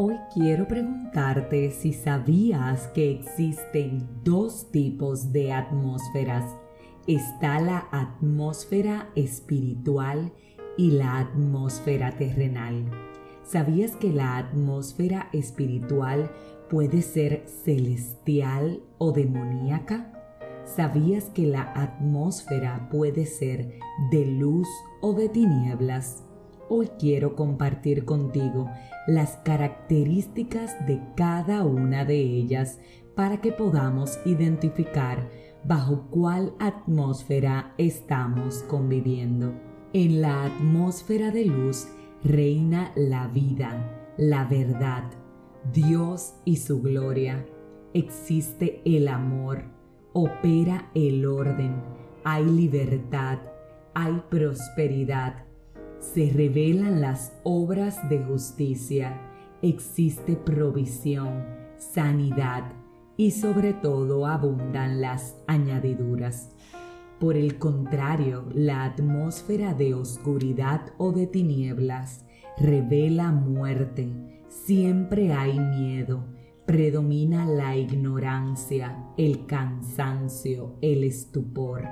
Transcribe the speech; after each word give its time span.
Hoy 0.00 0.14
quiero 0.32 0.68
preguntarte 0.68 1.72
si 1.72 1.92
sabías 1.92 2.86
que 2.94 3.10
existen 3.10 4.08
dos 4.22 4.70
tipos 4.70 5.32
de 5.32 5.52
atmósferas. 5.52 6.44
Está 7.08 7.58
la 7.58 7.88
atmósfera 7.90 9.10
espiritual 9.16 10.32
y 10.76 10.92
la 10.92 11.18
atmósfera 11.18 12.12
terrenal. 12.12 12.88
¿Sabías 13.42 13.96
que 13.96 14.12
la 14.12 14.36
atmósfera 14.36 15.30
espiritual 15.32 16.30
puede 16.70 17.02
ser 17.02 17.42
celestial 17.48 18.80
o 18.98 19.10
demoníaca? 19.10 20.12
¿Sabías 20.64 21.24
que 21.30 21.44
la 21.44 21.72
atmósfera 21.74 22.88
puede 22.88 23.26
ser 23.26 23.80
de 24.12 24.26
luz 24.26 24.68
o 25.00 25.12
de 25.14 25.28
tinieblas? 25.28 26.27
Hoy 26.70 26.90
quiero 26.98 27.34
compartir 27.34 28.04
contigo 28.04 28.68
las 29.06 29.38
características 29.38 30.86
de 30.86 31.00
cada 31.16 31.64
una 31.64 32.04
de 32.04 32.20
ellas 32.20 32.78
para 33.14 33.40
que 33.40 33.52
podamos 33.52 34.18
identificar 34.26 35.30
bajo 35.64 36.08
cuál 36.10 36.52
atmósfera 36.58 37.72
estamos 37.78 38.62
conviviendo. 38.68 39.54
En 39.94 40.20
la 40.20 40.44
atmósfera 40.44 41.30
de 41.30 41.46
luz 41.46 41.88
reina 42.22 42.92
la 42.96 43.28
vida, 43.28 44.12
la 44.18 44.44
verdad, 44.44 45.04
Dios 45.72 46.34
y 46.44 46.56
su 46.56 46.82
gloria. 46.82 47.46
Existe 47.94 48.82
el 48.84 49.08
amor, 49.08 49.64
opera 50.12 50.90
el 50.94 51.24
orden, 51.24 51.82
hay 52.24 52.44
libertad, 52.44 53.38
hay 53.94 54.22
prosperidad 54.28 55.47
se 56.00 56.30
revelan 56.30 57.00
las 57.00 57.32
obras 57.42 58.08
de 58.08 58.22
justicia, 58.22 59.20
existe 59.62 60.36
provisión, 60.36 61.44
sanidad 61.76 62.72
y 63.16 63.32
sobre 63.32 63.72
todo 63.72 64.26
abundan 64.26 65.00
las 65.00 65.36
añadiduras. 65.46 66.54
Por 67.18 67.36
el 67.36 67.58
contrario, 67.58 68.46
la 68.54 68.84
atmósfera 68.84 69.74
de 69.74 69.94
oscuridad 69.94 70.92
o 70.98 71.12
de 71.12 71.26
tinieblas 71.26 72.24
revela 72.58 73.32
muerte, 73.32 74.08
siempre 74.48 75.32
hay 75.32 75.58
miedo, 75.58 76.24
predomina 76.64 77.44
la 77.44 77.76
ignorancia, 77.76 79.04
el 79.16 79.46
cansancio, 79.46 80.76
el 80.80 81.02
estupor, 81.02 81.82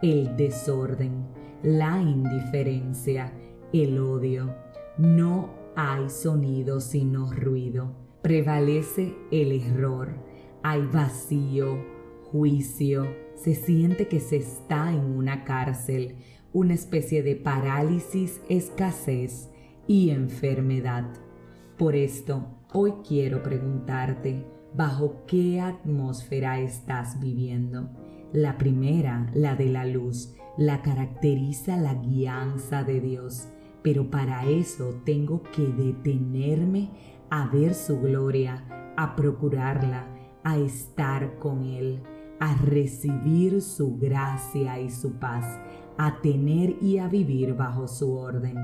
el 0.00 0.34
desorden, 0.36 1.26
la 1.62 2.00
indiferencia, 2.00 3.34
el 3.72 3.98
odio. 3.98 4.54
No 4.98 5.50
hay 5.76 6.10
sonido 6.10 6.80
sino 6.80 7.32
ruido. 7.32 7.94
Prevalece 8.22 9.14
el 9.30 9.52
error. 9.52 10.14
Hay 10.62 10.82
vacío, 10.86 11.78
juicio. 12.30 13.06
Se 13.34 13.54
siente 13.54 14.08
que 14.08 14.20
se 14.20 14.36
está 14.36 14.92
en 14.92 15.04
una 15.04 15.44
cárcel, 15.44 16.16
una 16.52 16.74
especie 16.74 17.22
de 17.22 17.36
parálisis, 17.36 18.40
escasez 18.48 19.48
y 19.86 20.10
enfermedad. 20.10 21.06
Por 21.78 21.94
esto, 21.94 22.46
hoy 22.74 22.92
quiero 23.08 23.42
preguntarte, 23.42 24.44
¿bajo 24.74 25.24
qué 25.26 25.60
atmósfera 25.60 26.60
estás 26.60 27.18
viviendo? 27.20 27.88
La 28.32 28.58
primera, 28.58 29.30
la 29.32 29.56
de 29.56 29.66
la 29.66 29.86
luz, 29.86 30.34
la 30.58 30.82
caracteriza 30.82 31.78
la 31.78 31.94
guianza 31.94 32.84
de 32.84 33.00
Dios 33.00 33.48
pero 33.82 34.10
para 34.10 34.44
eso 34.44 35.00
tengo 35.04 35.42
que 35.42 35.62
detenerme 35.62 36.90
a 37.30 37.46
ver 37.48 37.74
su 37.74 38.00
gloria, 38.00 38.64
a 38.96 39.16
procurarla, 39.16 40.06
a 40.44 40.58
estar 40.58 41.38
con 41.38 41.64
Él, 41.64 42.02
a 42.38 42.54
recibir 42.56 43.62
su 43.62 43.96
gracia 43.98 44.80
y 44.80 44.90
su 44.90 45.12
paz, 45.18 45.60
a 45.98 46.20
tener 46.20 46.76
y 46.82 46.98
a 46.98 47.08
vivir 47.08 47.54
bajo 47.54 47.86
su 47.86 48.14
orden. 48.14 48.56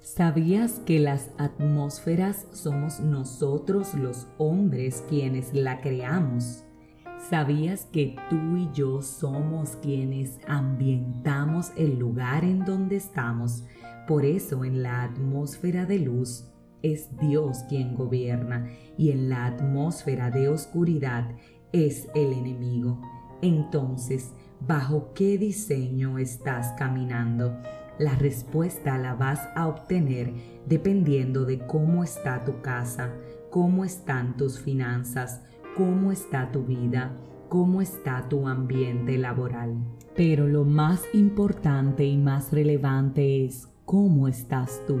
¿Sabías 0.00 0.80
que 0.86 1.00
las 1.00 1.30
atmósferas 1.36 2.46
somos 2.52 3.00
nosotros 3.00 3.94
los 3.94 4.28
hombres 4.38 5.04
quienes 5.08 5.52
la 5.52 5.80
creamos? 5.80 6.64
¿Sabías 7.28 7.86
que 7.86 8.16
tú 8.30 8.56
y 8.56 8.70
yo 8.72 9.02
somos 9.02 9.76
quienes 9.82 10.38
ambientamos 10.46 11.72
el 11.76 11.98
lugar 11.98 12.44
en 12.44 12.64
donde 12.64 12.96
estamos? 12.96 13.64
Por 14.08 14.24
eso 14.24 14.64
en 14.64 14.82
la 14.82 15.02
atmósfera 15.02 15.84
de 15.84 15.98
luz 15.98 16.46
es 16.82 17.14
Dios 17.18 17.58
quien 17.68 17.94
gobierna 17.94 18.66
y 18.96 19.10
en 19.10 19.28
la 19.28 19.44
atmósfera 19.44 20.30
de 20.30 20.48
oscuridad 20.48 21.30
es 21.72 22.08
el 22.14 22.32
enemigo. 22.32 23.02
Entonces, 23.42 24.32
¿bajo 24.66 25.12
qué 25.12 25.36
diseño 25.36 26.16
estás 26.18 26.72
caminando? 26.78 27.54
La 27.98 28.14
respuesta 28.14 28.96
la 28.96 29.12
vas 29.12 29.46
a 29.54 29.68
obtener 29.68 30.32
dependiendo 30.66 31.44
de 31.44 31.58
cómo 31.66 32.02
está 32.02 32.46
tu 32.46 32.62
casa, 32.62 33.12
cómo 33.50 33.84
están 33.84 34.38
tus 34.38 34.58
finanzas, 34.58 35.42
cómo 35.76 36.12
está 36.12 36.50
tu 36.50 36.62
vida, 36.62 37.14
cómo 37.50 37.82
está 37.82 38.26
tu 38.30 38.48
ambiente 38.48 39.18
laboral. 39.18 39.76
Pero 40.16 40.48
lo 40.48 40.64
más 40.64 41.02
importante 41.12 42.06
y 42.06 42.16
más 42.16 42.54
relevante 42.54 43.44
es 43.44 43.68
¿Cómo 43.88 44.28
estás 44.28 44.82
tú? 44.86 44.98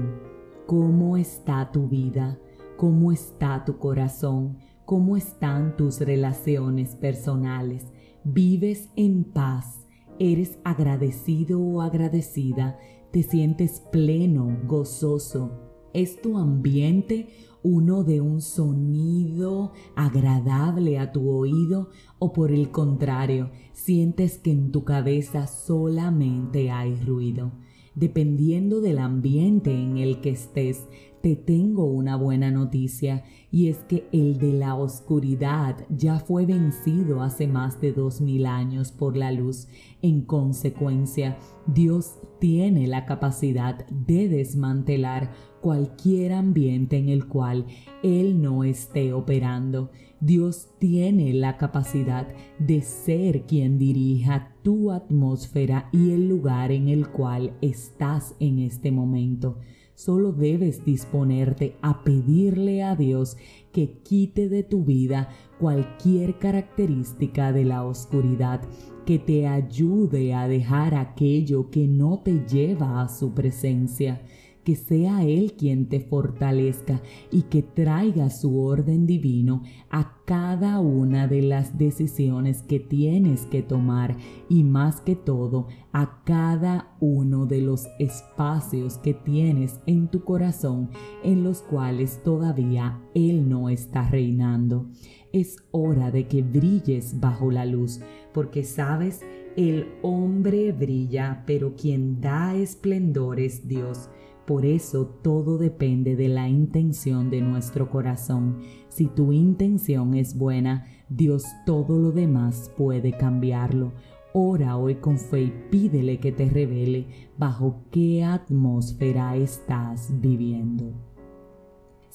¿Cómo 0.66 1.18
está 1.18 1.70
tu 1.70 1.88
vida? 1.88 2.40
¿Cómo 2.78 3.12
está 3.12 3.62
tu 3.66 3.76
corazón? 3.76 4.56
¿Cómo 4.86 5.18
están 5.18 5.76
tus 5.76 6.00
relaciones 6.00 6.96
personales? 6.96 7.92
¿Vives 8.24 8.88
en 8.96 9.24
paz? 9.24 9.86
¿Eres 10.18 10.58
agradecido 10.64 11.60
o 11.60 11.82
agradecida? 11.82 12.78
¿Te 13.12 13.22
sientes 13.22 13.82
pleno, 13.92 14.56
gozoso? 14.66 15.50
¿Es 15.92 16.22
tu 16.22 16.38
ambiente 16.38 17.28
uno 17.62 18.04
de 18.04 18.22
un 18.22 18.40
sonido 18.40 19.72
agradable 19.96 20.98
a 20.98 21.12
tu 21.12 21.28
oído 21.28 21.90
o 22.18 22.32
por 22.32 22.52
el 22.52 22.70
contrario, 22.70 23.50
sientes 23.74 24.38
que 24.38 24.52
en 24.52 24.72
tu 24.72 24.84
cabeza 24.84 25.46
solamente 25.46 26.70
hay 26.70 26.94
ruido? 26.94 27.52
Dependiendo 27.98 28.80
del 28.80 28.98
ambiente 28.98 29.72
en 29.72 29.98
el 29.98 30.20
que 30.20 30.30
estés, 30.30 30.86
te 31.28 31.36
tengo 31.36 31.84
una 31.84 32.16
buena 32.16 32.50
noticia 32.50 33.22
y 33.50 33.68
es 33.68 33.76
que 33.80 34.08
el 34.12 34.38
de 34.38 34.54
la 34.54 34.74
oscuridad 34.76 35.76
ya 35.90 36.20
fue 36.20 36.46
vencido 36.46 37.22
hace 37.22 37.46
más 37.46 37.82
de 37.82 37.92
dos 37.92 38.22
mil 38.22 38.46
años 38.46 38.92
por 38.92 39.14
la 39.14 39.30
luz. 39.30 39.68
En 40.00 40.22
consecuencia, 40.22 41.36
Dios 41.66 42.18
tiene 42.40 42.86
la 42.86 43.04
capacidad 43.04 43.86
de 43.88 44.30
desmantelar 44.30 45.30
cualquier 45.60 46.32
ambiente 46.32 46.96
en 46.96 47.10
el 47.10 47.26
cual 47.26 47.66
Él 48.02 48.40
no 48.40 48.64
esté 48.64 49.12
operando. 49.12 49.90
Dios 50.20 50.70
tiene 50.78 51.34
la 51.34 51.58
capacidad 51.58 52.26
de 52.58 52.80
ser 52.80 53.42
quien 53.42 53.76
dirija 53.76 54.54
tu 54.62 54.92
atmósfera 54.92 55.90
y 55.92 56.12
el 56.12 56.26
lugar 56.26 56.72
en 56.72 56.88
el 56.88 57.10
cual 57.10 57.52
estás 57.60 58.34
en 58.40 58.60
este 58.60 58.90
momento. 58.92 59.58
Solo 59.98 60.30
debes 60.30 60.84
disponerte 60.84 61.74
a 61.82 62.04
pedirle 62.04 62.84
a 62.84 62.94
Dios 62.94 63.36
que 63.72 63.98
quite 64.04 64.48
de 64.48 64.62
tu 64.62 64.84
vida 64.84 65.28
cualquier 65.58 66.38
característica 66.38 67.50
de 67.50 67.64
la 67.64 67.84
oscuridad, 67.84 68.60
que 69.04 69.18
te 69.18 69.48
ayude 69.48 70.34
a 70.34 70.46
dejar 70.46 70.94
aquello 70.94 71.68
que 71.70 71.88
no 71.88 72.20
te 72.20 72.46
lleva 72.46 73.02
a 73.02 73.08
su 73.08 73.34
presencia 73.34 74.22
que 74.68 74.76
sea 74.76 75.24
Él 75.24 75.54
quien 75.56 75.86
te 75.86 75.98
fortalezca 75.98 77.00
y 77.32 77.44
que 77.44 77.62
traiga 77.62 78.28
su 78.28 78.60
orden 78.60 79.06
divino 79.06 79.62
a 79.88 80.18
cada 80.26 80.78
una 80.78 81.26
de 81.26 81.40
las 81.40 81.78
decisiones 81.78 82.60
que 82.60 82.78
tienes 82.78 83.46
que 83.46 83.62
tomar 83.62 84.18
y 84.50 84.64
más 84.64 85.00
que 85.00 85.16
todo 85.16 85.68
a 85.90 86.22
cada 86.26 86.94
uno 87.00 87.46
de 87.46 87.62
los 87.62 87.86
espacios 87.98 88.98
que 88.98 89.14
tienes 89.14 89.80
en 89.86 90.08
tu 90.08 90.22
corazón 90.22 90.90
en 91.24 91.44
los 91.44 91.62
cuales 91.62 92.22
todavía 92.22 93.00
Él 93.14 93.48
no 93.48 93.70
está 93.70 94.10
reinando. 94.10 94.84
Es 95.32 95.56
hora 95.70 96.10
de 96.10 96.28
que 96.28 96.42
brilles 96.42 97.20
bajo 97.20 97.50
la 97.50 97.64
luz 97.64 98.00
porque 98.34 98.64
sabes, 98.64 99.22
el 99.56 99.88
hombre 100.02 100.72
brilla, 100.72 101.42
pero 101.46 101.74
quien 101.74 102.20
da 102.20 102.54
esplendor 102.54 103.40
es 103.40 103.66
Dios. 103.66 104.08
Por 104.48 104.64
eso 104.64 105.04
todo 105.04 105.58
depende 105.58 106.16
de 106.16 106.28
la 106.28 106.48
intención 106.48 107.28
de 107.28 107.42
nuestro 107.42 107.90
corazón. 107.90 108.60
Si 108.88 109.04
tu 109.04 109.30
intención 109.30 110.14
es 110.14 110.38
buena, 110.38 110.86
Dios 111.10 111.44
todo 111.66 111.98
lo 111.98 112.12
demás 112.12 112.72
puede 112.74 113.12
cambiarlo. 113.12 113.92
Ora 114.32 114.78
hoy 114.78 114.94
con 114.94 115.18
fe 115.18 115.42
y 115.42 115.54
pídele 115.70 116.18
que 116.18 116.32
te 116.32 116.48
revele 116.48 117.08
bajo 117.36 117.82
qué 117.90 118.24
atmósfera 118.24 119.36
estás 119.36 120.08
viviendo. 120.18 120.67